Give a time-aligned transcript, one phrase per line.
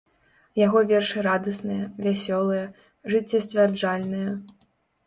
[0.59, 2.65] Яго вершы радасныя, вясёлыя,
[3.13, 4.29] жыццесцвярджальныя.